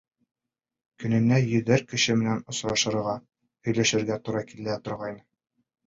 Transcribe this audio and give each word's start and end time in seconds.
Көнөнә 1.03 1.37
йөҙәр 1.49 1.85
кеше 1.93 2.17
менән 2.23 2.43
осрашырға, 2.55 3.17
һөйләшергә 3.71 4.21
тура 4.27 4.47
килә 4.53 4.85
торғайны. 4.91 5.29